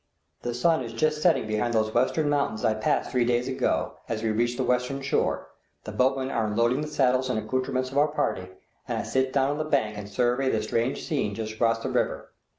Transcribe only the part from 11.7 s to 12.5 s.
the river.